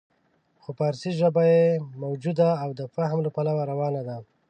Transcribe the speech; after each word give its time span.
خو 0.61 0.69
فارسي 0.77 1.09
ژباړه 1.19 1.45
یې 1.53 1.65
موجوده 2.03 2.49
او 2.63 2.69
د 2.79 2.81
فهم 2.95 3.19
له 3.25 3.29
پلوه 3.35 3.63
روانه 3.71 4.01
ده. 4.07 4.17